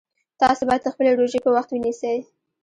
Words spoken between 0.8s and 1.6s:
خپلې روژې په